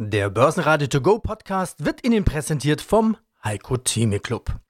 Der 0.00 0.30
Börsenradio 0.30 0.86
To 0.86 1.00
Go 1.00 1.18
Podcast 1.18 1.84
wird 1.84 2.06
Ihnen 2.06 2.24
präsentiert 2.24 2.80
vom 2.80 3.16
Heiko 3.42 3.78
Theme 3.78 4.20
Club. 4.20 4.60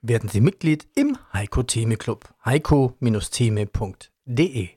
Werden 0.00 0.28
Sie 0.28 0.40
Mitglied 0.40 0.86
im 0.94 1.18
Heiko 1.32 1.64
Theme 1.64 1.96
Club. 1.96 2.32
heiko-theme.de 2.44 4.68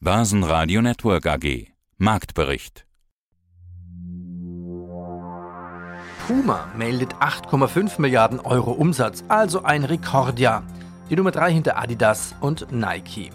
Börsenradio 0.00 0.80
Network 0.80 1.26
AG 1.26 1.66
Marktbericht 1.98 2.86
Puma 6.26 6.72
meldet 6.74 7.14
8,5 7.16 8.00
Milliarden 8.00 8.40
Euro 8.40 8.72
Umsatz, 8.72 9.22
also 9.28 9.64
ein 9.64 9.84
Rekordjahr. 9.84 10.62
Die 11.10 11.16
Nummer 11.16 11.32
3 11.32 11.52
hinter 11.52 11.76
Adidas 11.76 12.34
und 12.40 12.72
Nike. 12.72 13.30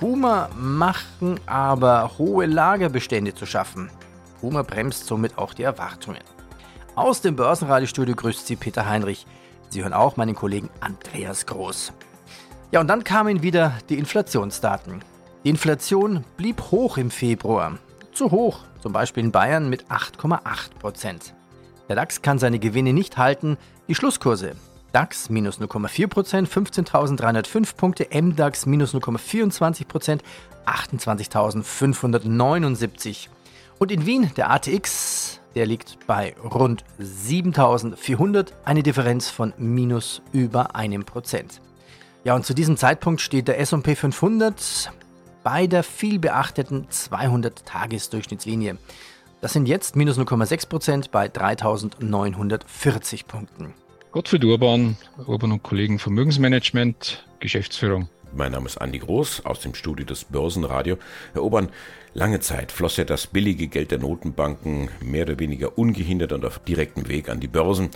Puma 0.00 0.50
machen 0.54 1.40
aber 1.46 2.18
hohe 2.18 2.44
Lagerbestände 2.44 3.34
zu 3.34 3.46
schaffen. 3.46 3.90
Puma 4.40 4.62
bremst 4.62 5.06
somit 5.06 5.38
auch 5.38 5.54
die 5.54 5.64
Erwartungen. 5.64 6.22
Aus 6.96 7.20
dem 7.20 7.36
Börsenradiostudio 7.36 8.16
grüßt 8.16 8.46
Sie 8.46 8.56
Peter 8.56 8.88
Heinrich. 8.88 9.26
Sie 9.68 9.82
hören 9.82 9.92
auch 9.92 10.16
meinen 10.16 10.34
Kollegen 10.34 10.70
Andreas 10.80 11.44
Groß. 11.46 11.92
Ja, 12.72 12.80
und 12.80 12.88
dann 12.88 13.04
kamen 13.04 13.42
wieder 13.42 13.74
die 13.88 13.98
Inflationsdaten. 13.98 15.04
Die 15.44 15.50
Inflation 15.50 16.24
blieb 16.36 16.60
hoch 16.70 16.98
im 16.98 17.10
Februar. 17.10 17.78
Zu 18.12 18.30
hoch, 18.30 18.60
zum 18.80 18.92
Beispiel 18.92 19.24
in 19.24 19.32
Bayern 19.32 19.68
mit 19.68 19.86
8,8 19.86 20.74
Prozent. 20.78 21.34
Der 21.88 21.96
DAX 21.96 22.22
kann 22.22 22.38
seine 22.38 22.58
Gewinne 22.58 22.92
nicht 22.92 23.16
halten. 23.18 23.56
Die 23.88 23.94
Schlusskurse. 23.94 24.56
DAX 24.92 25.30
minus 25.30 25.60
0,4 25.60 26.08
Prozent, 26.08 26.48
15.305 26.48 27.76
Punkte, 27.76 28.08
MDAX 28.12 28.66
minus 28.66 28.92
0,24 28.94 29.86
Prozent, 29.86 30.24
28.579. 30.66 33.28
Und 33.80 33.90
in 33.90 34.04
Wien 34.04 34.30
der 34.36 34.50
ATX, 34.50 35.40
der 35.54 35.64
liegt 35.64 36.06
bei 36.06 36.34
rund 36.44 36.84
7400, 36.98 38.52
eine 38.66 38.82
Differenz 38.82 39.30
von 39.30 39.54
minus 39.56 40.20
über 40.32 40.76
einem 40.76 41.04
Prozent. 41.04 41.62
Ja, 42.22 42.34
und 42.34 42.44
zu 42.44 42.52
diesem 42.52 42.76
Zeitpunkt 42.76 43.22
steht 43.22 43.48
der 43.48 43.58
S&P 43.58 43.94
500 43.94 44.92
bei 45.42 45.66
der 45.66 45.82
viel 45.82 46.18
beachteten 46.18 46.88
200-Tages-Durchschnittslinie. 46.90 48.76
Das 49.40 49.54
sind 49.54 49.66
jetzt 49.66 49.96
minus 49.96 50.18
0,6 50.18 50.68
Prozent 50.68 51.10
bei 51.10 51.28
3.940 51.28 53.24
Punkten. 53.26 53.72
Gottfried 54.12 54.44
Urban, 54.44 54.98
Urban 55.26 55.52
und 55.52 55.62
Kollegen 55.62 55.98
Vermögensmanagement, 55.98 57.24
Geschäftsführung. 57.38 58.10
Mein 58.32 58.52
Name 58.52 58.66
ist 58.66 58.78
Andi 58.78 59.00
Groß 59.00 59.44
aus 59.44 59.60
dem 59.60 59.74
Studio 59.74 60.06
des 60.06 60.24
Börsenradio. 60.24 60.98
Herr 61.32 61.42
Obern, 61.42 61.68
lange 62.14 62.38
Zeit 62.38 62.70
floss 62.70 62.96
ja 62.96 63.04
das 63.04 63.26
billige 63.26 63.66
Geld 63.66 63.90
der 63.90 63.98
Notenbanken 63.98 64.88
mehr 65.00 65.24
oder 65.24 65.40
weniger 65.40 65.76
ungehindert 65.76 66.32
und 66.32 66.44
auf 66.44 66.60
direktem 66.60 67.08
Weg 67.08 67.28
an 67.28 67.40
die 67.40 67.48
Börsen. 67.48 67.90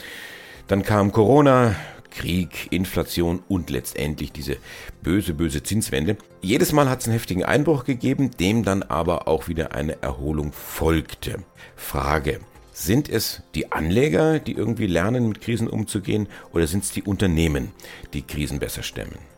Dann 0.67 0.83
kam 0.83 1.13
Corona, 1.13 1.77
Krieg, 2.11 2.73
Inflation 2.73 3.45
und 3.49 3.71
letztendlich 3.71 4.33
diese 4.33 4.57
böse, 5.03 5.35
böse 5.35 5.63
Zinswende. 5.63 6.17
Jedes 6.43 6.73
Mal 6.73 6.89
hat 6.89 7.01
es 7.01 7.07
einen 7.07 7.15
heftigen 7.15 7.45
Einbruch 7.45 7.85
gegeben, 7.85 8.33
dem 8.33 8.65
dann 8.65 8.83
aber 8.83 9.29
auch 9.29 9.47
wieder 9.47 9.73
eine 9.73 10.03
Erholung 10.03 10.53
folgte. 10.53 11.45
Frage. 11.77 12.41
Sind 12.73 13.09
es 13.09 13.43
die 13.55 13.71
Anleger, 13.71 14.41
die 14.41 14.53
irgendwie 14.53 14.89
lernen, 14.89 15.29
mit 15.29 15.41
Krisen 15.41 15.69
umzugehen, 15.69 16.27
oder 16.53 16.67
sind 16.67 16.83
es 16.83 16.91
die 16.91 17.05
Unternehmen, 17.05 17.71
die 18.15 18.23
Krisen 18.23 18.59
besser 18.59 18.83
stemmen? 18.83 19.34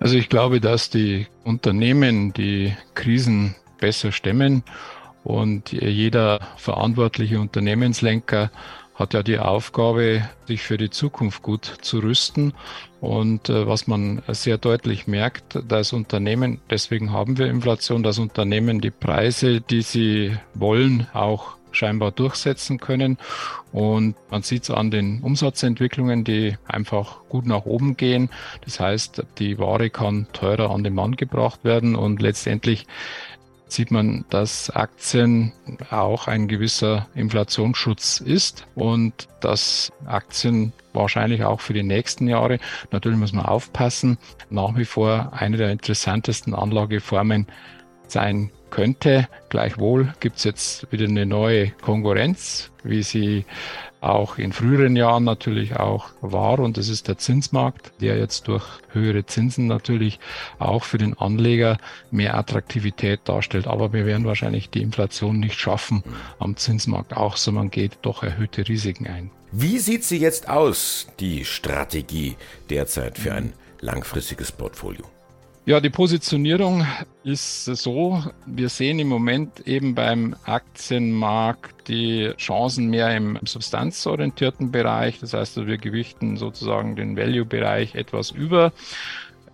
Also 0.00 0.16
ich 0.16 0.28
glaube, 0.28 0.60
dass 0.60 0.90
die 0.90 1.26
Unternehmen 1.44 2.32
die 2.32 2.74
Krisen 2.94 3.54
besser 3.80 4.12
stemmen 4.12 4.62
und 5.24 5.72
jeder 5.72 6.40
verantwortliche 6.56 7.40
Unternehmenslenker 7.40 8.50
hat 8.98 9.14
ja 9.14 9.22
die 9.22 9.38
Aufgabe, 9.38 10.28
sich 10.46 10.62
für 10.62 10.76
die 10.76 10.90
Zukunft 10.90 11.42
gut 11.42 11.64
zu 11.82 12.00
rüsten. 12.00 12.52
Und 13.00 13.48
äh, 13.48 13.66
was 13.66 13.86
man 13.86 14.22
sehr 14.26 14.58
deutlich 14.58 15.06
merkt, 15.06 15.60
dass 15.68 15.92
Unternehmen, 15.92 16.60
deswegen 16.68 17.12
haben 17.12 17.38
wir 17.38 17.46
Inflation, 17.46 18.02
dass 18.02 18.18
Unternehmen 18.18 18.80
die 18.80 18.90
Preise, 18.90 19.60
die 19.60 19.82
sie 19.82 20.36
wollen, 20.54 21.06
auch 21.12 21.57
scheinbar 21.78 22.10
durchsetzen 22.10 22.78
können. 22.78 23.18
Und 23.72 24.16
man 24.30 24.42
sieht 24.42 24.64
es 24.64 24.70
an 24.70 24.90
den 24.90 25.22
Umsatzentwicklungen, 25.22 26.24
die 26.24 26.56
einfach 26.66 27.20
gut 27.28 27.46
nach 27.46 27.64
oben 27.64 27.96
gehen. 27.96 28.30
Das 28.64 28.80
heißt, 28.80 29.24
die 29.38 29.58
Ware 29.58 29.90
kann 29.90 30.26
teurer 30.32 30.70
an 30.70 30.84
den 30.84 30.94
Mann 30.94 31.16
gebracht 31.16 31.64
werden 31.64 31.96
und 31.96 32.20
letztendlich 32.20 32.86
sieht 33.70 33.90
man, 33.90 34.24
dass 34.30 34.70
Aktien 34.70 35.52
auch 35.90 36.26
ein 36.26 36.48
gewisser 36.48 37.06
Inflationsschutz 37.14 38.20
ist 38.20 38.66
und 38.74 39.28
dass 39.40 39.92
Aktien 40.06 40.72
wahrscheinlich 40.94 41.44
auch 41.44 41.60
für 41.60 41.74
die 41.74 41.82
nächsten 41.82 42.28
Jahre, 42.28 42.58
natürlich 42.90 43.18
muss 43.18 43.32
man 43.32 43.46
aufpassen, 43.46 44.18
nach 44.50 44.76
wie 44.76 44.84
vor 44.84 45.32
eine 45.32 45.56
der 45.56 45.70
interessantesten 45.70 46.54
Anlageformen 46.54 47.46
sein 48.06 48.50
könnte. 48.70 49.28
Gleichwohl 49.48 50.12
gibt 50.20 50.38
es 50.38 50.44
jetzt 50.44 50.90
wieder 50.92 51.06
eine 51.06 51.26
neue 51.26 51.70
Konkurrenz, 51.70 52.70
wie 52.84 53.02
sie 53.02 53.44
auch 54.00 54.38
in 54.38 54.52
früheren 54.52 54.96
Jahren 54.96 55.24
natürlich 55.24 55.76
auch 55.76 56.10
war. 56.20 56.58
Und 56.60 56.76
das 56.76 56.88
ist 56.88 57.08
der 57.08 57.18
Zinsmarkt, 57.18 57.92
der 58.00 58.18
jetzt 58.18 58.48
durch 58.48 58.64
höhere 58.92 59.26
Zinsen 59.26 59.66
natürlich 59.66 60.20
auch 60.58 60.84
für 60.84 60.98
den 60.98 61.18
Anleger 61.18 61.78
mehr 62.10 62.36
Attraktivität 62.36 63.20
darstellt. 63.24 63.66
Aber 63.66 63.92
wir 63.92 64.06
werden 64.06 64.26
wahrscheinlich 64.26 64.70
die 64.70 64.82
Inflation 64.82 65.40
nicht 65.40 65.58
schaffen 65.58 66.02
am 66.38 66.56
Zinsmarkt 66.56 67.16
auch, 67.16 67.36
sondern 67.36 67.70
geht 67.70 67.98
doch 68.02 68.22
erhöhte 68.22 68.68
Risiken 68.68 69.06
ein. 69.06 69.30
Wie 69.50 69.78
sieht 69.78 70.04
sie 70.04 70.18
jetzt 70.18 70.48
aus, 70.48 71.08
die 71.20 71.44
Strategie 71.44 72.36
derzeit 72.68 73.18
für 73.18 73.32
ein 73.32 73.52
langfristiges 73.80 74.52
Portfolio? 74.52 75.04
Ja, 75.68 75.80
die 75.80 75.90
Positionierung 75.90 76.86
ist 77.24 77.66
so, 77.66 78.24
wir 78.46 78.70
sehen 78.70 79.00
im 79.00 79.08
Moment 79.08 79.68
eben 79.68 79.94
beim 79.94 80.34
Aktienmarkt 80.44 81.88
die 81.88 82.32
Chancen 82.38 82.88
mehr 82.88 83.14
im 83.14 83.38
substanzorientierten 83.44 84.70
Bereich. 84.72 85.20
Das 85.20 85.34
heißt, 85.34 85.66
wir 85.66 85.76
gewichten 85.76 86.38
sozusagen 86.38 86.96
den 86.96 87.18
Value-Bereich 87.18 87.96
etwas 87.96 88.30
über. 88.30 88.72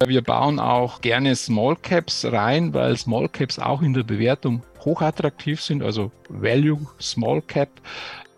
Wir 0.07 0.23
bauen 0.23 0.61
auch 0.61 1.01
gerne 1.01 1.35
Small 1.35 1.75
Caps 1.75 2.25
rein, 2.27 2.73
weil 2.73 2.97
Small 2.97 3.29
Caps 3.29 3.59
auch 3.59 3.83
in 3.83 3.93
der 3.93 4.05
Bewertung 4.05 4.63
hochattraktiv 4.85 5.61
sind, 5.61 5.83
also 5.83 6.13
Value 6.29 6.87
Small 7.01 7.43
Cap 7.43 7.71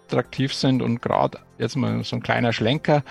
attraktiv 0.06 0.54
sind 0.54 0.80
und 0.80 1.02
gerade 1.02 1.40
jetzt 1.58 1.76
mal 1.76 2.02
so 2.04 2.16
ein 2.16 2.22
kleiner 2.22 2.54
Schlenker. 2.54 3.02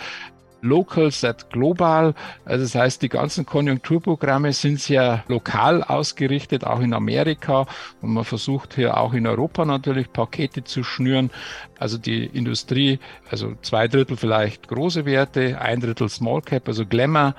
Local 0.65 1.11
set 1.11 1.49
global. 1.49 2.13
Also 2.43 2.63
das 2.65 2.75
heißt, 2.75 3.01
die 3.01 3.09
ganzen 3.09 3.45
Konjunkturprogramme 3.45 4.51
sind 4.51 4.79
sehr 4.79 5.23
lokal 5.27 5.83
ausgerichtet, 5.83 6.65
auch 6.65 6.79
in 6.81 6.93
Amerika. 6.93 7.67
Und 8.01 8.13
man 8.13 8.25
versucht 8.25 8.75
hier 8.75 8.97
auch 8.97 9.13
in 9.13 9.27
Europa 9.27 9.63
natürlich 9.63 10.11
Pakete 10.11 10.63
zu 10.63 10.83
schnüren. 10.83 11.29
Also 11.79 11.97
die 11.97 12.25
Industrie, 12.25 12.99
also 13.29 13.53
zwei 13.61 13.87
Drittel 13.87 14.17
vielleicht 14.17 14.67
große 14.67 15.05
Werte, 15.05 15.61
ein 15.61 15.79
Drittel 15.79 16.09
Small 16.09 16.41
Cap, 16.41 16.67
also 16.67 16.85
Glamour 16.85 17.35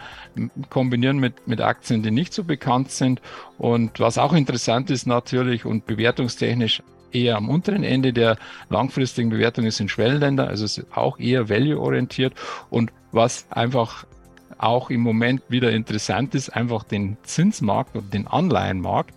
kombinieren 0.71 1.19
mit, 1.19 1.47
mit 1.49 1.61
Aktien, 1.61 2.03
die 2.03 2.11
nicht 2.11 2.33
so 2.33 2.45
bekannt 2.45 2.91
sind. 2.91 3.21
Und 3.59 4.01
was 4.01 4.19
auch 4.19 4.33
interessant 4.33 4.91
ist 4.91 5.07
natürlich 5.07 5.65
und 5.65 5.87
bewertungstechnisch 5.87 6.83
eher 7.17 7.37
am 7.37 7.49
unteren 7.49 7.85
Ende 7.85 8.13
der 8.13 8.37
langfristigen 8.69 9.31
Bewertung 9.31 9.65
ist 9.65 9.81
in 9.81 9.89
Schwellenländer, 9.89 10.49
also 10.49 10.65
ist 10.65 10.87
auch 10.95 11.19
eher 11.19 11.49
value-orientiert. 11.49 12.35
Und 12.71 12.93
was 13.13 13.47
einfach 13.51 14.07
auch 14.59 14.91
im 14.91 15.01
Moment 15.01 15.43
wieder 15.49 15.73
interessant 15.73 16.35
ist, 16.35 16.51
einfach 16.51 16.85
den 16.85 17.17
Zinsmarkt 17.23 17.97
und 17.97 18.13
den 18.13 18.27
Anleihenmarkt 18.27 19.15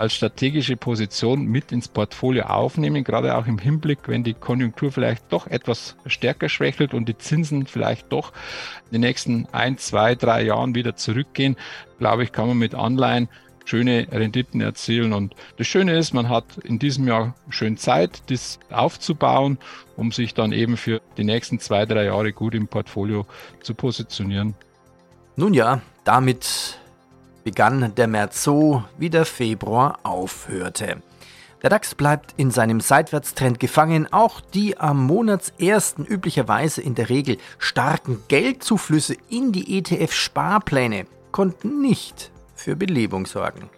als 0.00 0.14
strategische 0.14 0.78
Position 0.78 1.44
mit 1.44 1.72
ins 1.72 1.86
Portfolio 1.86 2.44
aufnehmen, 2.44 3.04
gerade 3.04 3.36
auch 3.36 3.46
im 3.46 3.58
Hinblick, 3.58 3.98
wenn 4.06 4.24
die 4.24 4.32
Konjunktur 4.32 4.90
vielleicht 4.90 5.30
doch 5.30 5.46
etwas 5.46 5.94
stärker 6.06 6.48
schwächelt 6.48 6.94
und 6.94 7.06
die 7.06 7.18
Zinsen 7.18 7.66
vielleicht 7.66 8.10
doch 8.10 8.32
in 8.86 8.92
den 8.92 9.00
nächsten 9.02 9.46
ein, 9.52 9.76
zwei, 9.76 10.14
drei 10.14 10.42
Jahren 10.42 10.74
wieder 10.74 10.96
zurückgehen, 10.96 11.56
glaube 11.98 12.24
ich, 12.24 12.32
kann 12.32 12.48
man 12.48 12.56
mit 12.56 12.74
Anleihen 12.74 13.28
schöne 13.70 14.08
Renditen 14.10 14.60
erzielen. 14.60 15.12
Und 15.12 15.34
das 15.56 15.68
Schöne 15.68 15.96
ist, 15.96 16.12
man 16.12 16.28
hat 16.28 16.58
in 16.64 16.80
diesem 16.80 17.06
Jahr 17.06 17.34
schön 17.50 17.76
Zeit, 17.76 18.22
das 18.28 18.58
aufzubauen, 18.70 19.58
um 19.96 20.10
sich 20.10 20.34
dann 20.34 20.50
eben 20.50 20.76
für 20.76 21.00
die 21.16 21.24
nächsten 21.24 21.60
zwei, 21.60 21.86
drei 21.86 22.06
Jahre 22.06 22.32
gut 22.32 22.54
im 22.54 22.66
Portfolio 22.66 23.26
zu 23.62 23.74
positionieren. 23.74 24.54
Nun 25.36 25.54
ja, 25.54 25.80
damit 26.02 26.80
begann 27.44 27.94
der 27.94 28.08
März 28.08 28.42
so, 28.42 28.82
wie 28.98 29.08
der 29.08 29.24
Februar 29.24 30.00
aufhörte. 30.02 31.00
Der 31.62 31.70
DAX 31.70 31.94
bleibt 31.94 32.34
in 32.38 32.50
seinem 32.50 32.80
Seitwärtstrend 32.80 33.60
gefangen. 33.60 34.10
Auch 34.12 34.40
die 34.40 34.78
am 34.78 35.06
Monatsersten 35.06 36.06
üblicherweise 36.06 36.80
in 36.80 36.94
der 36.94 37.08
Regel 37.08 37.36
starken 37.58 38.18
Geldzuflüsse 38.28 39.14
in 39.28 39.52
die 39.52 39.78
ETF-Sparpläne 39.78 41.06
konnten 41.30 41.82
nicht 41.82 42.32
für 42.60 42.76
Belebung 42.76 43.26
sorgen. 43.26 43.70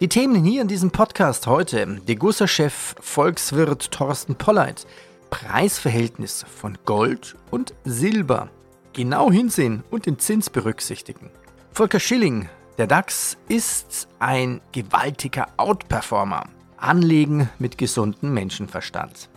Die 0.00 0.08
Themen 0.08 0.44
hier 0.44 0.60
in 0.60 0.68
diesem 0.68 0.90
Podcast 0.90 1.46
heute: 1.46 1.86
Degussa-Chef 2.06 2.94
Volkswirt 3.00 3.90
Thorsten 3.90 4.36
Polleit, 4.36 4.86
Preisverhältnis 5.30 6.44
von 6.44 6.76
Gold 6.84 7.36
und 7.50 7.72
Silber. 7.84 8.50
Genau 8.92 9.30
hinsehen 9.30 9.82
und 9.90 10.06
den 10.06 10.18
Zins 10.18 10.50
berücksichtigen. 10.50 11.30
Volker 11.72 12.00
Schilling, 12.00 12.48
der 12.78 12.86
DAX 12.86 13.38
ist 13.48 14.08
ein 14.18 14.60
gewaltiger 14.72 15.48
Outperformer. 15.56 16.44
Anlegen 16.76 17.48
mit 17.58 17.78
gesundem 17.78 18.34
Menschenverstand. 18.34 19.30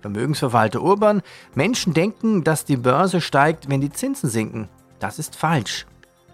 Vermögensverwalter 0.00 0.82
Urban, 0.82 1.22
Menschen 1.54 1.94
denken, 1.94 2.42
dass 2.42 2.64
die 2.64 2.76
Börse 2.76 3.20
steigt, 3.20 3.70
wenn 3.70 3.80
die 3.80 3.92
Zinsen 3.92 4.28
sinken. 4.28 4.68
Das 4.98 5.20
ist 5.20 5.36
falsch. 5.36 5.86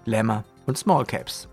Lämmer 0.06 0.44
und 0.66 0.78
Small 0.78 1.04
Caps. 1.04 1.48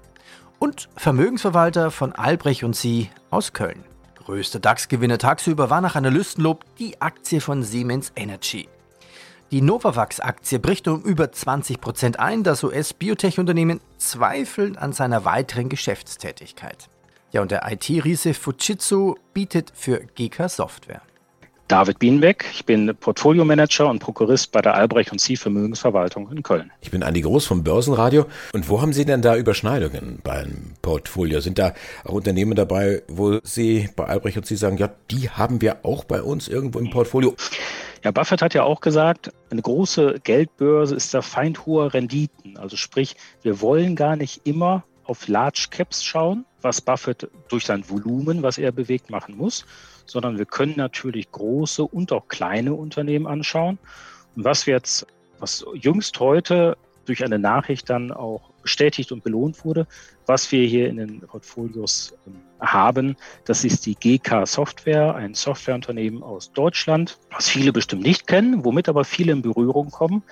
Und 0.66 0.90
Vermögensverwalter 0.98 1.92
von 1.92 2.14
Albrecht 2.14 2.64
und 2.64 2.76
Sie 2.76 3.12
aus 3.30 3.54
Köln. 3.54 3.84
Größter 4.16 4.60
DAX-Gewinner 4.60 5.20
tagsüber 5.20 5.70
war 5.70 5.80
nach 5.80 5.96
Analystenlob 5.96 6.66
die 6.80 7.00
Aktie 7.00 7.40
von 7.40 7.62
Siemens 7.62 8.12
Energy. 8.16 8.68
Die 9.52 9.62
Novavax-Aktie 9.62 10.58
bricht 10.58 10.88
um 10.88 11.04
über 11.04 11.26
20% 11.26 12.16
ein. 12.16 12.42
Das 12.42 12.64
US-Biotech-Unternehmen 12.64 13.80
zweifelt 14.00 14.80
an 14.80 14.92
seiner 14.92 15.24
weiteren 15.24 15.70
Geschäftstätigkeit. 15.70 16.90
Ja, 17.32 17.44
und 17.44 17.52
der 17.52 17.72
IT-Riese 17.72 18.34
Fujitsu 18.34 19.18
bietet 19.36 19.72
für 19.76 20.00
GK 20.16 20.50
Software. 20.50 21.04
David 21.68 21.98
Bienbeck, 21.98 22.46
ich 22.54 22.64
bin 22.64 22.96
Portfolio-Manager 22.96 23.90
und 23.90 23.98
Prokurist 23.98 24.52
bei 24.52 24.62
der 24.62 24.76
Albrecht 24.76 25.12
und 25.12 25.20
Sie 25.20 25.36
Vermögensverwaltung 25.36 26.32
in 26.32 26.44
Köln. 26.44 26.72
Ich 26.82 26.92
bin 26.92 27.02
Andi 27.02 27.22
Groß 27.22 27.48
vom 27.48 27.64
Börsenradio. 27.64 28.28
Und 28.54 28.70
wo 28.70 28.84
haben 28.84 28.94
Sie 28.94 29.04
denn 29.04 29.24
da 29.24 29.36
Überschneidungen 29.36 30.20
beim 30.24 30.74
Portfolio? 30.84 31.40
Sind 31.40 31.58
da 31.58 31.74
auch 32.04 32.14
Unternehmen 32.14 32.56
dabei, 32.56 33.02
wo 33.08 33.40
Sie 33.42 33.90
bei 33.96 34.06
Albrecht 34.06 34.38
und 34.38 34.46
Sie 34.46 34.58
sagen, 34.58 34.78
ja, 34.78 34.92
die 35.10 35.32
haben 35.32 35.60
wir 35.60 35.78
auch 35.82 36.04
bei 36.04 36.22
uns 36.22 36.48
irgendwo 36.48 36.78
im 36.78 36.92
Portfolio? 36.92 37.36
Ja, 38.04 38.12
Buffett 38.12 38.44
hat 38.44 38.54
ja 38.54 38.62
auch 38.62 38.80
gesagt, 38.80 39.32
eine 39.50 39.64
große 39.64 40.20
Geldbörse 40.24 40.94
ist 40.94 41.16
der 41.16 41.24
Feind 41.24 41.66
hoher 41.66 41.96
Renditen. 41.96 42.58
Also 42.58 42.78
sprich, 42.78 43.16
wir 43.42 43.60
wollen 43.62 43.96
gar 43.96 44.16
nicht 44.16 44.42
immer 44.44 44.84
auf 45.04 45.28
Large 45.28 45.68
Caps 45.72 46.04
schauen, 46.04 46.46
was 46.66 46.82
Buffett 46.82 47.30
durch 47.48 47.66
sein 47.66 47.88
Volumen, 47.88 48.44
was 48.44 48.58
er 48.58 48.74
bewegt, 48.74 49.10
machen 49.10 49.38
muss, 49.38 49.66
sondern 50.06 50.38
wir 50.38 50.46
können 50.46 50.74
natürlich 50.76 51.32
große 51.32 51.84
und 51.84 52.12
auch 52.12 52.28
kleine 52.28 52.74
Unternehmen 52.74 53.28
anschauen. 53.28 53.78
Und 54.36 54.44
was 54.44 54.68
wir 54.68 54.74
jetzt, 54.74 55.06
was 55.40 55.64
jüngst 55.76 56.20
heute 56.20 56.76
durch 57.06 57.24
eine 57.24 57.38
Nachricht 57.38 57.90
dann 57.90 58.12
auch 58.12 58.50
bestätigt 58.64 59.12
und 59.12 59.24
belohnt 59.24 59.64
wurde, 59.64 59.86
was 60.26 60.52
wir 60.52 60.66
hier 60.68 60.90
in 60.90 60.98
den 60.98 61.20
Portfolios 61.20 62.16
ähm, 62.26 62.34
haben, 62.60 63.16
das 63.46 63.64
ist 63.64 63.86
die 63.86 63.94
GK 63.94 64.48
Software, 64.48 65.14
ein 65.14 65.36
Softwareunternehmen 65.36 66.24
aus 66.24 66.52
Deutschland, 66.52 67.20
was 67.30 67.48
viele 67.48 67.72
bestimmt 67.72 68.02
nicht 68.02 68.26
kennen, 68.26 68.66
womit 68.66 68.90
aber 68.90 69.06
viele 69.06 69.34
in 69.34 69.44
Berührung 69.44 69.92
kommen, 69.92 70.24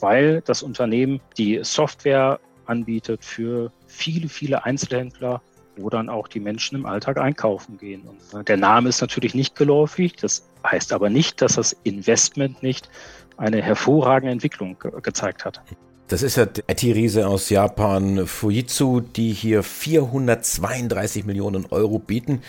weil 0.00 0.42
das 0.42 0.62
Unternehmen 0.62 1.20
die 1.38 1.60
Software 1.62 2.40
anbietet 2.66 3.24
für 3.24 3.72
viele, 3.86 4.28
viele 4.28 4.64
Einzelhändler, 4.64 5.40
wo 5.78 5.88
dann 5.90 6.08
auch 6.08 6.28
die 6.28 6.40
Menschen 6.40 6.76
im 6.76 6.86
Alltag 6.86 7.18
einkaufen 7.18 7.78
gehen. 7.78 8.02
Und 8.32 8.48
der 8.48 8.56
Name 8.56 8.88
ist 8.88 9.00
natürlich 9.00 9.34
nicht 9.34 9.56
geläufig. 9.56 10.16
Das 10.16 10.48
heißt 10.66 10.92
aber 10.92 11.10
nicht, 11.10 11.40
dass 11.40 11.54
das 11.54 11.76
Investment 11.84 12.62
nicht 12.62 12.90
eine 13.36 13.62
hervorragende 13.62 14.32
Entwicklung 14.32 14.78
ge 14.78 14.92
gezeigt 15.00 15.44
hat. 15.44 15.62
Das 16.08 16.22
ist 16.22 16.36
ja 16.36 16.46
der 16.46 16.64
IT-Riese 16.70 17.28
aus 17.28 17.50
Japan, 17.50 18.26
Fujitsu, 18.26 19.00
die 19.00 19.34
hier 19.34 19.62
432 19.62 21.26
Millionen 21.26 21.66
Euro 21.66 21.98
bieten. 21.98 22.40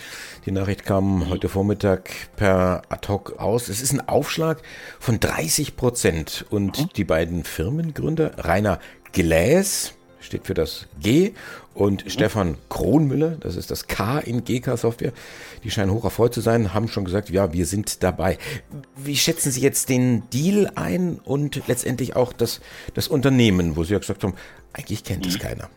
Die 0.46 0.50
Nachricht 0.50 0.86
kam 0.86 1.28
heute 1.28 1.50
Vormittag 1.50 2.10
per 2.36 2.80
ad 2.88 3.08
hoc 3.08 3.38
aus. 3.38 3.68
Es 3.68 3.82
ist 3.82 3.92
ein 3.92 4.08
Aufschlag 4.08 4.62
von 4.98 5.20
30 5.20 5.76
Prozent. 5.76 6.46
Und 6.48 6.80
mhm. 6.80 6.88
die 6.96 7.04
beiden 7.04 7.44
Firmengründer, 7.44 8.32
Rainer 8.38 8.78
Gläs, 9.12 9.92
steht 10.20 10.46
für 10.46 10.54
das 10.54 10.86
G 11.00 11.32
und 11.74 12.04
mhm. 12.04 12.10
Stefan 12.10 12.58
Kronmüller, 12.68 13.36
das 13.40 13.56
ist 13.56 13.70
das 13.70 13.86
K 13.86 14.18
in 14.18 14.44
GK 14.44 14.76
Software, 14.76 15.12
die 15.64 15.70
scheinen 15.70 15.92
hoch 15.92 16.04
erfreut 16.04 16.34
zu 16.34 16.40
sein, 16.40 16.74
haben 16.74 16.88
schon 16.88 17.04
gesagt, 17.04 17.30
ja, 17.30 17.52
wir 17.52 17.66
sind 17.66 18.02
dabei. 18.02 18.38
Wie 18.96 19.16
schätzen 19.16 19.50
Sie 19.50 19.60
jetzt 19.60 19.88
den 19.88 20.28
Deal 20.30 20.70
ein 20.74 21.18
und 21.18 21.66
letztendlich 21.68 22.16
auch 22.16 22.32
das, 22.32 22.60
das 22.94 23.08
Unternehmen, 23.08 23.76
wo 23.76 23.84
Sie 23.84 23.92
ja 23.92 23.98
gesagt 23.98 24.24
haben, 24.24 24.34
eigentlich 24.72 25.04
kennt 25.04 25.26
es 25.26 25.34
mhm. 25.34 25.40
keiner? 25.40 25.70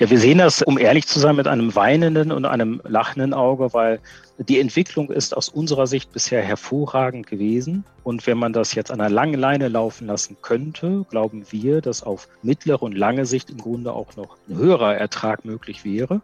Ja, 0.00 0.08
wir 0.08 0.18
sehen 0.18 0.38
das, 0.38 0.62
um 0.62 0.78
ehrlich 0.78 1.06
zu 1.06 1.20
sein, 1.20 1.36
mit 1.36 1.46
einem 1.46 1.74
weinenden 1.74 2.32
und 2.32 2.46
einem 2.46 2.80
lachenden 2.84 3.34
Auge, 3.34 3.74
weil 3.74 4.00
die 4.38 4.58
Entwicklung 4.58 5.10
ist 5.10 5.36
aus 5.36 5.50
unserer 5.50 5.86
Sicht 5.86 6.10
bisher 6.10 6.40
hervorragend 6.40 7.26
gewesen. 7.26 7.84
Und 8.02 8.26
wenn 8.26 8.38
man 8.38 8.54
das 8.54 8.74
jetzt 8.74 8.90
an 8.90 9.02
einer 9.02 9.10
langen 9.10 9.38
Leine 9.38 9.68
laufen 9.68 10.06
lassen 10.06 10.38
könnte, 10.40 11.04
glauben 11.10 11.44
wir, 11.50 11.82
dass 11.82 12.02
auf 12.02 12.28
mittlere 12.42 12.82
und 12.82 12.96
lange 12.96 13.26
Sicht 13.26 13.50
im 13.50 13.58
Grunde 13.58 13.92
auch 13.92 14.16
noch 14.16 14.38
ein 14.48 14.56
höherer 14.56 14.96
Ertrag 14.96 15.44
möglich 15.44 15.84
wäre. 15.84 16.22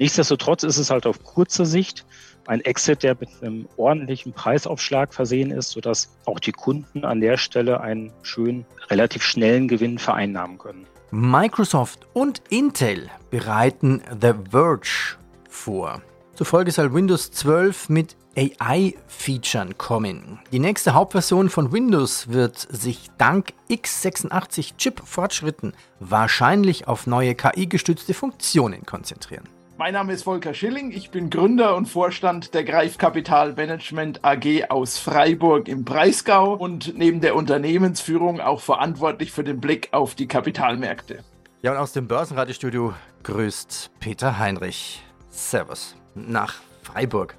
Nichtsdestotrotz 0.00 0.64
ist 0.64 0.78
es 0.78 0.90
halt 0.90 1.06
auf 1.06 1.22
kurze 1.22 1.64
Sicht 1.64 2.04
ein 2.48 2.60
Exit, 2.62 3.04
der 3.04 3.16
mit 3.20 3.28
einem 3.40 3.68
ordentlichen 3.76 4.32
Preisaufschlag 4.32 5.14
versehen 5.14 5.52
ist, 5.52 5.70
sodass 5.70 6.08
auch 6.24 6.40
die 6.40 6.50
Kunden 6.50 7.04
an 7.04 7.20
der 7.20 7.36
Stelle 7.36 7.80
einen 7.80 8.10
schönen, 8.22 8.66
relativ 8.90 9.22
schnellen 9.22 9.68
Gewinn 9.68 10.00
vereinnahmen 10.00 10.58
können. 10.58 10.88
Microsoft 11.14 12.06
und 12.14 12.40
Intel 12.48 13.10
bereiten 13.30 14.00
The 14.18 14.32
Verge 14.50 15.18
vor. 15.46 16.00
Zufolge 16.34 16.72
soll 16.72 16.94
Windows 16.94 17.30
12 17.30 17.90
mit 17.90 18.16
AI-Features 18.34 19.76
kommen. 19.76 20.40
Die 20.52 20.58
nächste 20.58 20.94
Hauptversion 20.94 21.50
von 21.50 21.70
Windows 21.70 22.28
wird 22.28 22.56
sich 22.56 23.10
dank 23.18 23.52
x86-Chip-Fortschritten 23.68 25.74
wahrscheinlich 26.00 26.88
auf 26.88 27.06
neue 27.06 27.34
KI-gestützte 27.34 28.14
Funktionen 28.14 28.86
konzentrieren. 28.86 29.46
Mein 29.78 29.94
Name 29.94 30.12
ist 30.12 30.24
Volker 30.24 30.52
Schilling, 30.52 30.90
ich 30.90 31.10
bin 31.10 31.30
Gründer 31.30 31.74
und 31.76 31.86
Vorstand 31.86 32.52
der 32.52 32.62
Greif 32.62 32.98
Kapital 32.98 33.54
Management 33.54 34.22
AG 34.22 34.68
aus 34.68 34.98
Freiburg 34.98 35.66
im 35.66 35.82
Breisgau 35.84 36.52
und 36.54 36.96
neben 36.96 37.22
der 37.22 37.34
Unternehmensführung 37.34 38.40
auch 38.40 38.60
verantwortlich 38.60 39.32
für 39.32 39.44
den 39.44 39.60
Blick 39.60 39.88
auf 39.92 40.14
die 40.14 40.28
Kapitalmärkte. 40.28 41.24
Ja, 41.62 41.72
und 41.72 41.78
aus 41.78 41.92
dem 41.92 42.06
Börsenradiostudio 42.06 42.92
grüßt 43.22 43.90
Peter 43.98 44.38
Heinrich. 44.38 45.02
Servus 45.30 45.96
nach 46.14 46.56
Freiburg. 46.82 47.34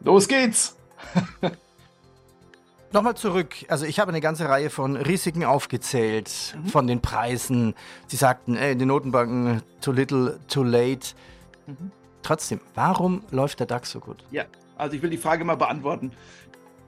Los 0.00 0.28
geht's! 0.28 0.76
Nochmal 2.92 3.16
zurück. 3.16 3.54
Also 3.68 3.86
ich 3.86 4.00
habe 4.00 4.10
eine 4.10 4.20
ganze 4.20 4.48
Reihe 4.48 4.68
von 4.68 4.96
Risiken 4.96 5.44
aufgezählt, 5.44 6.56
mhm. 6.56 6.66
von 6.68 6.86
den 6.86 7.00
Preisen. 7.00 7.74
Sie 8.06 8.16
sagten, 8.16 8.56
ey, 8.56 8.76
die 8.76 8.84
Notenbanken, 8.84 9.62
too 9.80 9.92
little, 9.92 10.40
too 10.48 10.64
late. 10.64 11.14
Mhm. 11.70 11.90
Trotzdem, 12.22 12.60
warum 12.74 13.22
läuft 13.30 13.60
der 13.60 13.66
DAX 13.66 13.90
so 13.90 14.00
gut? 14.00 14.24
Ja, 14.30 14.44
also 14.76 14.96
ich 14.96 15.02
will 15.02 15.10
die 15.10 15.18
Frage 15.18 15.44
mal 15.44 15.56
beantworten. 15.56 16.12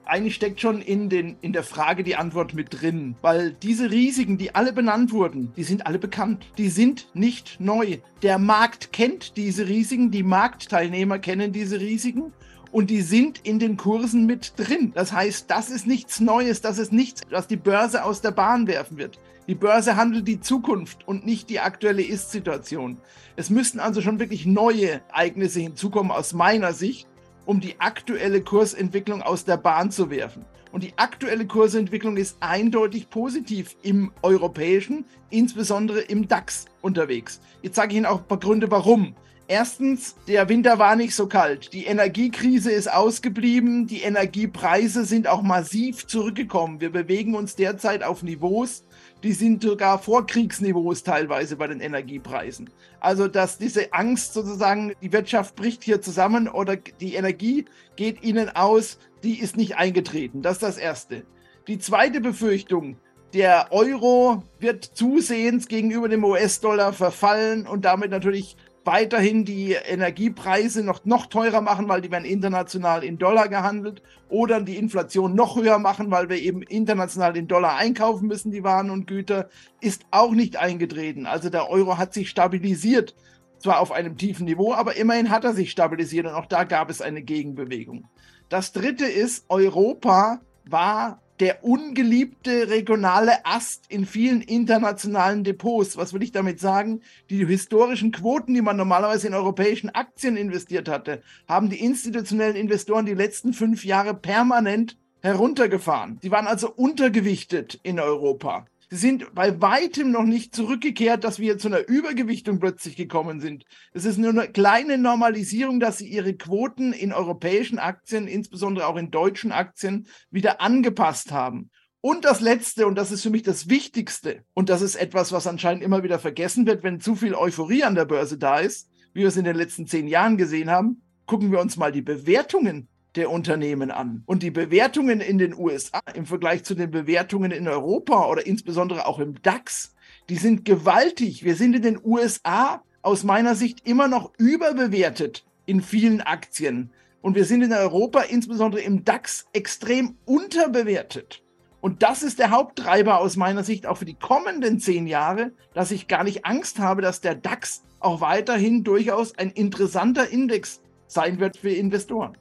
Eigentlich 0.05 0.35
steckt 0.35 0.59
schon 0.59 0.81
in, 0.81 1.09
den, 1.09 1.37
in 1.39 1.53
der 1.53 1.63
Frage 1.63 2.03
die 2.03 2.17
Antwort 2.17 2.53
mit 2.53 2.81
drin, 2.81 3.15
weil 3.21 3.53
diese 3.53 3.89
Risiken, 3.89 4.37
die 4.37 4.53
alle 4.53 4.73
benannt 4.73 5.13
wurden, 5.13 5.53
die 5.55 5.63
sind 5.63 5.87
alle 5.87 5.97
bekannt. 5.97 6.45
Die 6.57 6.67
sind 6.67 7.07
nicht 7.13 7.59
neu. 7.59 7.99
Der 8.21 8.37
Markt 8.37 8.91
kennt 8.91 9.37
diese 9.37 9.67
Risiken, 9.67 10.11
die 10.11 10.23
Marktteilnehmer 10.23 11.19
kennen 11.19 11.53
diese 11.53 11.79
Risiken 11.79 12.33
und 12.73 12.89
die 12.89 13.01
sind 13.01 13.39
in 13.43 13.59
den 13.59 13.77
Kursen 13.77 14.25
mit 14.25 14.53
drin. 14.57 14.91
Das 14.93 15.13
heißt, 15.13 15.49
das 15.49 15.69
ist 15.69 15.87
nichts 15.87 16.19
Neues, 16.19 16.59
das 16.59 16.79
ist 16.79 16.91
nichts, 16.91 17.21
was 17.29 17.47
die 17.47 17.55
Börse 17.55 18.03
aus 18.03 18.21
der 18.21 18.31
Bahn 18.31 18.67
werfen 18.67 18.97
wird. 18.97 19.19
Die 19.47 19.55
Börse 19.55 19.95
handelt 19.95 20.27
die 20.27 20.41
Zukunft 20.41 21.07
und 21.07 21.25
nicht 21.25 21.49
die 21.49 21.59
aktuelle 21.59 22.01
Ist-Situation. 22.01 22.97
Es 23.35 23.49
müssten 23.49 23.79
also 23.79 24.01
schon 24.01 24.19
wirklich 24.19 24.47
neue 24.47 25.01
Ereignisse 25.09 25.59
hinzukommen 25.59 26.11
aus 26.11 26.33
meiner 26.33 26.73
Sicht, 26.73 27.07
um 27.45 27.59
die 27.59 27.79
aktuelle 27.79 28.41
Kursentwicklung 28.41 29.21
aus 29.21 29.45
der 29.45 29.57
Bahn 29.57 29.91
zu 29.91 30.09
werfen. 30.09 30.43
Und 30.71 30.81
die 30.81 30.93
aktuelle 30.97 31.45
Kursentwicklung 31.45 32.17
ist 32.17 32.37
eindeutig 32.39 33.11
positiv 33.11 33.75
im 33.83 34.11
europäischen, 34.23 35.05
insbesondere 35.29 35.99
im 36.01 36.27
DAX 36.27 36.65
unterwegs. 36.81 37.39
Jetzt 37.61 37.75
sage 37.75 37.91
ich 37.91 37.97
Ihnen 37.97 38.07
auch 38.07 38.21
ein 38.21 38.27
paar 38.27 38.39
Gründe, 38.39 38.71
warum. 38.71 39.13
Erstens, 39.47 40.15
der 40.27 40.47
Winter 40.47 40.79
war 40.79 40.95
nicht 40.95 41.13
so 41.13 41.27
kalt. 41.27 41.73
Die 41.73 41.85
Energiekrise 41.85 42.71
ist 42.71 42.91
ausgeblieben. 42.91 43.87
Die 43.87 44.01
Energiepreise 44.01 45.03
sind 45.03 45.27
auch 45.27 45.41
massiv 45.41 46.07
zurückgekommen. 46.07 46.79
Wir 46.79 46.91
bewegen 46.91 47.35
uns 47.35 47.57
derzeit 47.57 48.03
auf 48.03 48.23
Niveaus, 48.23 48.85
die 49.21 49.33
sind 49.33 49.61
sogar 49.63 49.99
Vorkriegsniveaus 49.99 51.03
teilweise 51.03 51.57
bei 51.57 51.67
den 51.67 51.81
Energiepreisen. 51.81 52.69
Also, 53.01 53.27
dass 53.27 53.57
diese 53.57 53.91
Angst 53.91 54.33
sozusagen, 54.33 54.93
die 55.01 55.11
Wirtschaft 55.11 55.55
bricht 55.55 55.83
hier 55.83 56.01
zusammen 56.01 56.47
oder 56.47 56.77
die 56.77 57.15
Energie 57.15 57.65
geht 57.97 58.23
ihnen 58.23 58.49
aus, 58.49 58.97
die 59.23 59.39
ist 59.39 59.57
nicht 59.57 59.75
eingetreten. 59.75 60.41
Das 60.41 60.53
ist 60.53 60.63
das 60.63 60.77
Erste. 60.77 61.25
Die 61.67 61.79
zweite 61.79 62.21
Befürchtung, 62.21 62.97
der 63.33 63.67
Euro 63.71 64.43
wird 64.59 64.85
zusehends 64.85 65.67
gegenüber 65.67 66.07
dem 66.07 66.23
US-Dollar 66.23 66.93
verfallen 66.93 67.67
und 67.67 67.83
damit 67.83 68.11
natürlich 68.11 68.55
weiterhin 68.85 69.45
die 69.45 69.71
Energiepreise 69.71 70.83
noch, 70.83 71.05
noch 71.05 71.27
teurer 71.27 71.61
machen, 71.61 71.87
weil 71.87 72.01
die 72.01 72.11
werden 72.11 72.25
international 72.25 73.03
in 73.03 73.17
Dollar 73.17 73.47
gehandelt 73.47 74.01
oder 74.29 74.61
die 74.61 74.77
Inflation 74.77 75.35
noch 75.35 75.55
höher 75.55 75.79
machen, 75.79 76.11
weil 76.11 76.29
wir 76.29 76.37
eben 76.37 76.61
international 76.61 77.37
in 77.37 77.47
Dollar 77.47 77.77
einkaufen 77.77 78.27
müssen, 78.27 78.51
die 78.51 78.63
Waren 78.63 78.89
und 78.89 79.07
Güter, 79.07 79.49
ist 79.79 80.03
auch 80.11 80.31
nicht 80.31 80.57
eingetreten. 80.57 81.25
Also 81.25 81.49
der 81.49 81.69
Euro 81.69 81.97
hat 81.97 82.13
sich 82.13 82.29
stabilisiert, 82.29 83.15
zwar 83.59 83.79
auf 83.79 83.91
einem 83.91 84.17
tiefen 84.17 84.45
Niveau, 84.45 84.73
aber 84.73 84.97
immerhin 84.97 85.29
hat 85.29 85.45
er 85.45 85.53
sich 85.53 85.71
stabilisiert 85.71 86.25
und 86.25 86.33
auch 86.33 86.47
da 86.47 86.65
gab 86.65 86.89
es 86.89 87.01
eine 87.01 87.21
Gegenbewegung. 87.21 88.09
Das 88.49 88.73
dritte 88.73 89.05
ist, 89.05 89.45
Europa 89.47 90.41
war 90.65 91.22
der 91.39 91.63
ungeliebte 91.63 92.69
regionale 92.69 93.45
Ast 93.45 93.85
in 93.89 94.05
vielen 94.05 94.41
internationalen 94.41 95.43
Depots. 95.43 95.97
Was 95.97 96.13
will 96.13 96.23
ich 96.23 96.31
damit 96.31 96.59
sagen? 96.59 97.01
Die 97.29 97.45
historischen 97.45 98.11
Quoten, 98.11 98.53
die 98.53 98.61
man 98.61 98.77
normalerweise 98.77 99.27
in 99.27 99.33
europäischen 99.33 99.89
Aktien 99.89 100.37
investiert 100.37 100.87
hatte, 100.87 101.21
haben 101.47 101.69
die 101.69 101.83
institutionellen 101.83 102.55
Investoren 102.55 103.05
die 103.05 103.13
letzten 103.13 103.53
fünf 103.53 103.83
Jahre 103.83 104.13
permanent 104.13 104.97
heruntergefahren. 105.21 106.19
Sie 106.21 106.31
waren 106.31 106.47
also 106.47 106.69
untergewichtet 106.69 107.79
in 107.81 107.99
Europa. 107.99 108.65
Sie 108.89 108.97
sind 108.97 109.33
bei 109.33 109.61
weitem 109.61 110.11
noch 110.11 110.23
nicht 110.23 110.55
zurückgekehrt, 110.55 111.23
dass 111.23 111.39
wir 111.39 111.57
zu 111.57 111.67
einer 111.67 111.87
Übergewichtung 111.87 112.59
plötzlich 112.59 112.95
gekommen 112.95 113.39
sind. 113.39 113.65
Es 113.93 114.05
ist 114.05 114.17
nur 114.17 114.29
eine 114.29 114.47
kleine 114.47 114.97
Normalisierung, 114.97 115.79
dass 115.79 115.97
sie 115.97 116.07
ihre 116.07 116.33
Quoten 116.33 116.93
in 116.93 117.13
europäischen 117.13 117.79
Aktien, 117.79 118.27
insbesondere 118.27 118.87
auch 118.87 118.97
in 118.97 119.11
deutschen 119.11 119.51
Aktien, 119.51 120.07
wieder 120.29 120.61
angepasst 120.61 121.31
haben. 121.31 121.69
Und 122.01 122.25
das 122.25 122.41
Letzte, 122.41 122.85
und 122.85 122.95
das 122.95 123.11
ist 123.11 123.23
für 123.23 123.29
mich 123.29 123.43
das 123.43 123.69
Wichtigste, 123.69 124.43
und 124.53 124.69
das 124.69 124.81
ist 124.81 124.95
etwas, 124.95 125.31
was 125.31 125.47
anscheinend 125.47 125.83
immer 125.83 126.03
wieder 126.03 126.19
vergessen 126.19 126.65
wird, 126.65 126.83
wenn 126.83 126.99
zu 126.99 127.15
viel 127.15 127.33
Euphorie 127.33 127.83
an 127.83 127.95
der 127.95 128.05
Börse 128.05 128.37
da 128.37 128.59
ist, 128.59 128.89
wie 129.13 129.21
wir 129.21 129.29
es 129.29 129.37
in 129.37 129.45
den 129.45 129.55
letzten 129.55 129.87
zehn 129.87 130.07
Jahren 130.07 130.37
gesehen 130.37 130.69
haben, 130.69 131.01
gucken 131.25 131.51
wir 131.51 131.61
uns 131.61 131.77
mal 131.77 131.91
die 131.91 132.01
Bewertungen 132.01 132.89
der 133.15 133.29
Unternehmen 133.29 133.91
an. 133.91 134.23
Und 134.25 134.43
die 134.43 134.51
Bewertungen 134.51 135.21
in 135.21 135.37
den 135.37 135.55
USA 135.57 135.99
im 136.13 136.25
Vergleich 136.25 136.63
zu 136.63 136.75
den 136.75 136.91
Bewertungen 136.91 137.51
in 137.51 137.67
Europa 137.67 138.27
oder 138.27 138.45
insbesondere 138.45 139.05
auch 139.05 139.19
im 139.19 139.41
DAX, 139.41 139.93
die 140.29 140.37
sind 140.37 140.65
gewaltig. 140.65 141.43
Wir 141.43 141.55
sind 141.55 141.75
in 141.75 141.81
den 141.81 141.99
USA 142.03 142.83
aus 143.01 143.23
meiner 143.23 143.55
Sicht 143.55 143.85
immer 143.87 144.07
noch 144.07 144.31
überbewertet 144.37 145.45
in 145.65 145.81
vielen 145.81 146.21
Aktien. 146.21 146.89
Und 147.21 147.35
wir 147.35 147.45
sind 147.45 147.61
in 147.61 147.71
Europa, 147.71 148.21
insbesondere 148.21 148.81
im 148.81 149.05
DAX, 149.05 149.47
extrem 149.53 150.17
unterbewertet. 150.25 151.41
Und 151.79 152.01
das 152.01 152.23
ist 152.23 152.39
der 152.39 152.51
Haupttreiber 152.51 153.19
aus 153.19 153.35
meiner 153.35 153.63
Sicht 153.63 153.85
auch 153.85 153.97
für 153.97 154.05
die 154.05 154.13
kommenden 154.15 154.79
zehn 154.79 155.05
Jahre, 155.05 155.51
dass 155.73 155.91
ich 155.91 156.07
gar 156.07 156.23
nicht 156.23 156.45
Angst 156.45 156.79
habe, 156.79 157.01
dass 157.01 157.21
der 157.21 157.35
DAX 157.35 157.83
auch 157.99 158.21
weiterhin 158.21 158.83
durchaus 158.83 159.37
ein 159.37 159.51
interessanter 159.51 160.29
Index 160.29 160.81
sein 161.07 161.39
wird 161.39 161.57
für 161.57 161.71
Investoren. 161.71 162.37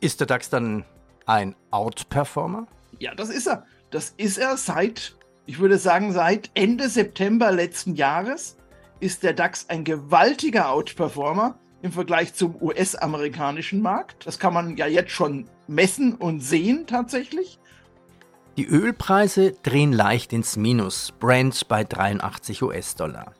Ist 0.00 0.20
der 0.20 0.26
DAX 0.26 0.48
dann 0.48 0.84
ein 1.26 1.54
Outperformer? 1.70 2.66
Ja, 2.98 3.14
das 3.14 3.28
ist 3.28 3.46
er. 3.46 3.66
Das 3.90 4.14
ist 4.16 4.38
er 4.38 4.56
seit, 4.56 5.16
ich 5.46 5.58
würde 5.58 5.78
sagen, 5.78 6.12
seit 6.12 6.50
Ende 6.54 6.88
September 6.88 7.52
letzten 7.52 7.94
Jahres 7.94 8.56
ist 9.00 9.22
der 9.22 9.34
DAX 9.34 9.68
ein 9.68 9.84
gewaltiger 9.84 10.70
Outperformer 10.70 11.58
im 11.82 11.92
Vergleich 11.92 12.34
zum 12.34 12.60
US-amerikanischen 12.62 13.82
Markt. 13.82 14.26
Das 14.26 14.38
kann 14.38 14.54
man 14.54 14.76
ja 14.76 14.86
jetzt 14.86 15.12
schon 15.12 15.48
messen 15.66 16.14
und 16.14 16.40
sehen 16.40 16.86
tatsächlich. 16.86 17.58
Die 18.56 18.66
Ölpreise 18.66 19.52
drehen 19.62 19.92
leicht 19.92 20.32
ins 20.32 20.56
Minus. 20.56 21.12
Brent 21.12 21.68
bei 21.68 21.84
83 21.84 22.62
US-Dollar. 22.62 23.34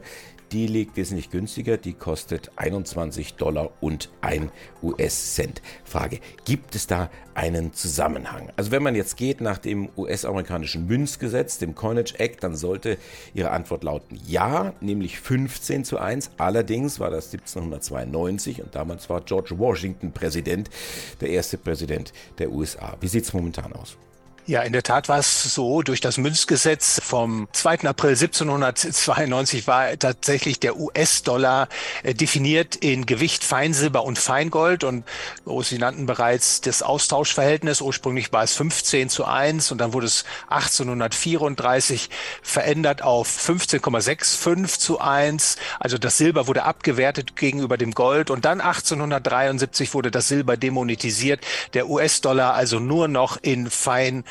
die 0.51 0.67
liegt 0.67 0.97
wesentlich 0.97 1.29
günstiger, 1.29 1.77
die 1.77 1.93
kostet 1.93 2.51
21 2.55 3.35
Dollar 3.35 3.71
und 3.81 4.09
1 4.21 4.51
US-Cent. 4.81 5.61
Frage, 5.83 6.19
gibt 6.45 6.75
es 6.75 6.87
da 6.87 7.09
einen 7.33 7.73
Zusammenhang? 7.73 8.51
Also 8.55 8.71
wenn 8.71 8.83
man 8.83 8.95
jetzt 8.95 9.17
geht 9.17 9.41
nach 9.41 9.57
dem 9.57 9.89
US-amerikanischen 9.97 10.87
Münzgesetz, 10.87 11.57
dem 11.57 11.75
Coinage 11.75 12.19
Act, 12.19 12.43
dann 12.43 12.55
sollte 12.55 12.97
Ihre 13.33 13.51
Antwort 13.51 13.83
lauten 13.83 14.19
ja, 14.25 14.73
nämlich 14.79 15.19
15 15.19 15.83
zu 15.83 15.97
1. 15.97 16.31
Allerdings 16.37 16.99
war 16.99 17.09
das 17.09 17.33
1792 17.33 18.61
und 18.61 18.73
damals 18.75 19.09
war 19.09 19.21
George 19.21 19.57
Washington 19.57 20.11
Präsident, 20.11 20.69
der 21.21 21.29
erste 21.29 21.57
Präsident 21.57 22.13
der 22.39 22.51
USA. 22.51 22.95
Wie 23.01 23.07
sieht 23.07 23.25
es 23.25 23.33
momentan 23.33 23.73
aus? 23.73 23.97
Ja, 24.49 24.61
in 24.61 24.71
der 24.71 24.81
Tat 24.81 25.09
war 25.09 25.19
es 25.19 25.43
so, 25.43 25.81
durch 25.81 25.99
das 25.99 26.17
Münzgesetz 26.17 27.01
vom 27.03 27.49
2. 27.51 27.79
April 27.81 28.11
1792 28.11 29.67
war 29.67 29.99
tatsächlich 29.99 30.57
der 30.61 30.77
US-Dollar 30.79 31.67
äh, 32.03 32.13
definiert 32.13 32.77
in 32.77 33.05
Gewicht 33.05 33.43
Feinsilber 33.43 34.05
und 34.05 34.17
Feingold 34.17 34.85
und 34.85 35.03
Sie 35.63 35.77
nannten 35.77 36.05
bereits 36.05 36.61
das 36.61 36.81
Austauschverhältnis. 36.81 37.81
Ursprünglich 37.81 38.31
war 38.31 38.43
es 38.43 38.53
15 38.53 39.09
zu 39.09 39.25
1 39.25 39.73
und 39.73 39.79
dann 39.79 39.91
wurde 39.91 40.05
es 40.05 40.23
1834 40.47 42.09
verändert 42.41 43.01
auf 43.01 43.27
15,65 43.27 44.79
zu 44.79 45.01
1. 45.01 45.57
Also 45.77 45.97
das 45.97 46.17
Silber 46.17 46.47
wurde 46.47 46.63
abgewertet 46.63 47.35
gegenüber 47.35 47.77
dem 47.77 47.93
Gold 47.93 48.29
und 48.29 48.45
dann 48.45 48.61
1873 48.61 49.93
wurde 49.93 50.09
das 50.09 50.29
Silber 50.29 50.55
demonetisiert. 50.55 51.41
Der 51.73 51.89
US-Dollar 51.89 52.53
also 52.53 52.79
nur 52.79 53.09
noch 53.09 53.35
in 53.41 53.69
Fein 53.69 54.23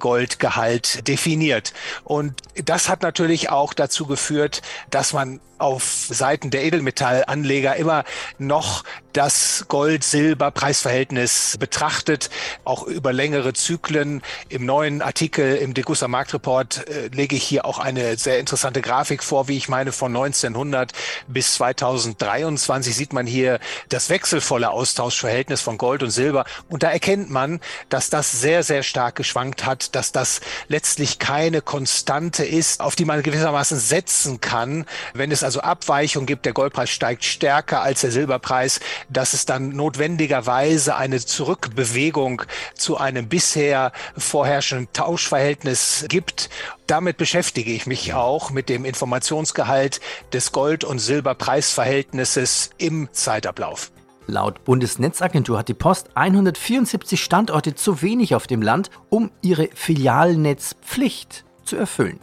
Goldgehalt 0.00 1.06
definiert. 1.06 1.72
Und 2.02 2.34
das 2.64 2.88
hat 2.88 3.02
natürlich 3.02 3.50
auch 3.50 3.74
dazu 3.74 4.06
geführt, 4.06 4.62
dass 4.90 5.12
man 5.12 5.40
auf 5.60 6.08
Seiten 6.08 6.50
der 6.50 6.64
Edelmetallanleger 6.64 7.76
immer 7.76 8.04
noch 8.38 8.82
das 9.12 9.66
Gold-Silber-Preisverhältnis 9.68 11.56
betrachtet, 11.58 12.30
auch 12.64 12.84
über 12.84 13.12
längere 13.12 13.52
Zyklen. 13.52 14.22
Im 14.48 14.64
neuen 14.64 15.02
Artikel 15.02 15.56
im 15.56 15.74
Degussa 15.74 16.08
Marktreport 16.08 16.88
äh, 16.88 17.08
lege 17.08 17.36
ich 17.36 17.42
hier 17.42 17.64
auch 17.64 17.78
eine 17.78 18.16
sehr 18.16 18.38
interessante 18.38 18.80
Grafik 18.80 19.22
vor, 19.22 19.48
wie 19.48 19.56
ich 19.56 19.68
meine, 19.68 19.92
von 19.92 20.16
1900 20.16 20.92
bis 21.26 21.54
2023 21.54 22.94
sieht 22.94 23.12
man 23.12 23.26
hier 23.26 23.58
das 23.88 24.10
wechselvolle 24.10 24.70
Austauschverhältnis 24.70 25.60
von 25.60 25.76
Gold 25.76 26.02
und 26.02 26.10
Silber. 26.10 26.44
Und 26.68 26.82
da 26.84 26.90
erkennt 26.90 27.30
man, 27.30 27.60
dass 27.88 28.10
das 28.10 28.30
sehr, 28.40 28.62
sehr 28.62 28.82
stark 28.82 29.16
geschwankt 29.16 29.66
hat, 29.66 29.89
dass 29.94 30.12
das 30.12 30.40
letztlich 30.68 31.18
keine 31.18 31.62
Konstante 31.62 32.44
ist, 32.44 32.80
auf 32.80 32.96
die 32.96 33.04
man 33.04 33.22
gewissermaßen 33.22 33.78
setzen 33.78 34.40
kann, 34.40 34.86
wenn 35.14 35.30
es 35.30 35.42
also 35.42 35.60
Abweichungen 35.60 36.26
gibt, 36.26 36.46
der 36.46 36.52
Goldpreis 36.52 36.90
steigt 36.90 37.24
stärker 37.24 37.82
als 37.82 38.00
der 38.00 38.10
Silberpreis, 38.10 38.80
dass 39.08 39.34
es 39.34 39.46
dann 39.46 39.70
notwendigerweise 39.70 40.96
eine 40.96 41.20
Zurückbewegung 41.20 42.42
zu 42.74 42.96
einem 42.96 43.28
bisher 43.28 43.92
vorherrschenden 44.16 44.92
Tauschverhältnis 44.92 46.06
gibt. 46.08 46.50
Damit 46.86 47.16
beschäftige 47.16 47.72
ich 47.72 47.86
mich 47.86 48.14
auch 48.14 48.50
mit 48.50 48.68
dem 48.68 48.84
Informationsgehalt 48.84 50.00
des 50.32 50.52
Gold- 50.52 50.84
und 50.84 50.98
Silberpreisverhältnisses 50.98 52.70
im 52.78 53.08
Zeitablauf. 53.12 53.92
Laut 54.30 54.64
Bundesnetzagentur 54.64 55.58
hat 55.58 55.68
die 55.68 55.74
Post 55.74 56.16
174 56.16 57.22
Standorte 57.22 57.74
zu 57.74 58.00
wenig 58.00 58.34
auf 58.34 58.46
dem 58.46 58.62
Land, 58.62 58.90
um 59.10 59.30
ihre 59.42 59.68
Filialnetzpflicht 59.74 61.44
zu 61.64 61.76
erfüllen. 61.76 62.20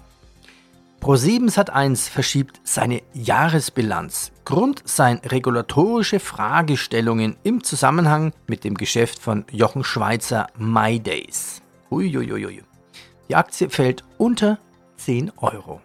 Pro7 1.01 1.51
Sat1 1.51 2.09
verschiebt 2.09 2.59
seine 2.63 3.01
Jahresbilanz. 3.13 4.31
Grund 4.45 4.81
seien 4.85 5.19
regulatorische 5.19 6.19
Fragestellungen 6.19 7.35
im 7.43 7.63
Zusammenhang 7.63 8.33
mit 8.47 8.63
dem 8.63 8.73
Geschäft 8.73 9.19
von 9.19 9.45
Jochen 9.51 9.83
Schweizer 9.83 10.47
MyDays. 10.57 11.61
Uiuiui. 11.91 12.63
Die 13.29 13.35
Aktie 13.35 13.69
fällt 13.69 14.03
unter 14.17 14.57
10 14.97 15.31
Euro. 15.37 15.81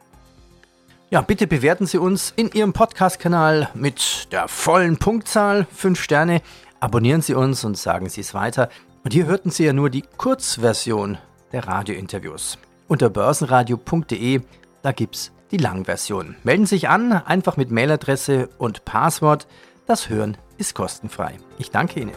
Ja, 1.13 1.21
bitte 1.21 1.47
bewerten 1.47 1.85
Sie 1.85 1.99
uns 1.99 2.33
in 2.37 2.51
Ihrem 2.53 2.73
Podcast-Kanal 2.73 3.69
mit 3.75 4.33
der 4.33 4.49
vollen 4.49 4.97
Punktzahl 4.97 5.67
5 5.71 6.01
Sterne. 6.01 6.41
Abonnieren 6.81 7.21
Sie 7.21 7.35
uns 7.35 7.65
und 7.65 7.77
sagen 7.77 8.09
Sie 8.09 8.23
es 8.23 8.33
weiter. 8.33 8.71
Und 9.05 9.13
hier 9.13 9.27
hörten 9.27 9.51
Sie 9.51 9.67
ja 9.67 9.75
nur 9.75 9.91
die 9.91 10.05
Kurzversion 10.17 11.19
der 11.53 11.69
Radiointerviews. 11.69 12.57
Unter 12.89 13.11
börsenradio.de 13.11 14.41
da 14.81 14.93
gibt's 14.93 15.33
die 15.51 15.59
Langversion. 15.59 16.35
Melden 16.45 16.65
Sie 16.65 16.77
sich 16.77 16.89
an, 16.89 17.13
einfach 17.13 17.59
mit 17.59 17.71
Mailadresse 17.71 18.49
und 18.57 18.87
Passwort. 18.87 19.47
Das 19.85 20.09
Hören 20.09 20.39
ist 20.57 20.75
kostenfrei. 20.75 21.37
Ich 21.59 21.71
danke 21.71 22.01
Ihnen. 22.01 22.17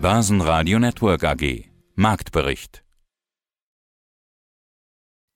Börsenradio 0.00 0.78
Network 0.78 1.22
AG 1.24 1.66
Marktbericht 1.96 2.82